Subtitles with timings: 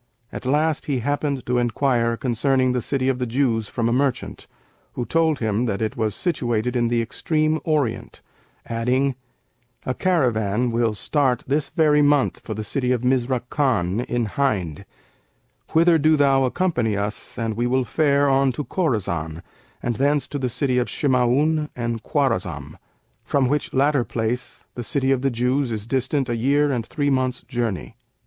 [0.31, 4.47] At last he happened to enquire concerning the city of the Jews from a merchant
[4.93, 8.23] who told him that it was situated in the extreme Orient,
[8.65, 9.13] adding,
[9.85, 14.85] 'A caravan will start this very month for the city of Mizrakαn in Hind;
[15.73, 19.43] whither do thou accompany us and we will fare on to Khorasan
[19.83, 22.73] and thence to the city of Shima'ϊn and Khwαrazm,
[23.23, 27.11] from which latter place the City of the Jews is distant a year and three
[27.11, 27.95] months' journey.'